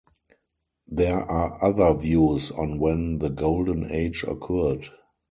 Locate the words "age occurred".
3.91-4.87